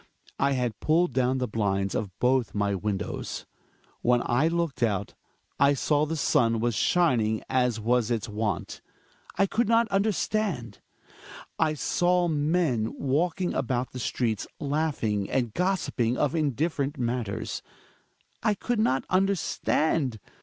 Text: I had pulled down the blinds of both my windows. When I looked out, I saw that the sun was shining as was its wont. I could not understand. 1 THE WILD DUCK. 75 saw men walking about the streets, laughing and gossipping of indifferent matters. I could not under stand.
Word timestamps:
I 0.39 0.53
had 0.53 0.79
pulled 0.79 1.13
down 1.13 1.37
the 1.37 1.47
blinds 1.47 1.93
of 1.93 2.09
both 2.17 2.55
my 2.55 2.73
windows. 2.73 3.45
When 4.01 4.23
I 4.25 4.47
looked 4.47 4.81
out, 4.81 5.13
I 5.59 5.75
saw 5.75 6.07
that 6.07 6.13
the 6.13 6.17
sun 6.17 6.59
was 6.59 6.73
shining 6.73 7.43
as 7.51 7.79
was 7.79 8.09
its 8.09 8.27
wont. 8.27 8.81
I 9.37 9.45
could 9.45 9.67
not 9.67 9.87
understand. 9.89 10.77
1 10.77 10.77
THE 10.77 10.77
WILD 10.77 11.69
DUCK. 11.69 11.77
75 11.77 11.79
saw 11.79 12.27
men 12.29 12.93
walking 12.97 13.53
about 13.53 13.91
the 13.91 13.99
streets, 13.99 14.47
laughing 14.59 15.29
and 15.29 15.53
gossipping 15.53 16.17
of 16.17 16.33
indifferent 16.33 16.97
matters. 16.97 17.61
I 18.41 18.55
could 18.55 18.79
not 18.79 19.05
under 19.07 19.35
stand. 19.35 20.19